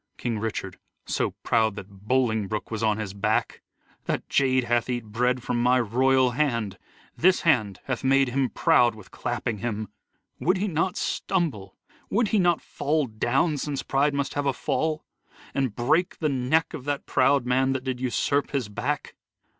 King 0.17 0.39
Richard: 0.39 0.79
So 1.05 1.35
proud 1.43 1.75
that 1.75 2.07
Bolingbroke 2.07 2.71
was 2.71 2.81
on 2.81 2.97
his 2.97 3.13
back! 3.13 3.61
That 4.05 4.27
jade 4.29 4.63
hath 4.63 4.89
eat 4.89 5.05
bread 5.05 5.43
from 5.43 5.61
my 5.61 5.79
royal 5.79 6.31
hand, 6.31 6.79
This 7.15 7.41
hand 7.41 7.79
hath 7.83 8.03
made 8.03 8.29
him 8.29 8.49
proud 8.49 8.95
with 8.95 9.11
clapping 9.11 9.59
him. 9.59 9.89
Would 10.39 10.57
he 10.57 10.67
not 10.67 10.97
stumble? 10.97 11.77
Would 12.09 12.29
he 12.29 12.39
not 12.39 12.63
fall 12.63 13.05
down, 13.05 13.57
Since 13.57 13.83
pride 13.83 14.15
must 14.15 14.33
have 14.33 14.47
a 14.47 14.53
fall, 14.53 15.05
and 15.53 15.75
break 15.75 16.17
the 16.17 16.29
neck 16.29 16.73
Of 16.73 16.85
that 16.85 17.05
proud 17.05 17.45
man 17.45 17.73
that 17.73 17.83
did 17.83 17.99
usurp 18.01 18.49
his 18.49 18.69
back 18.69 19.13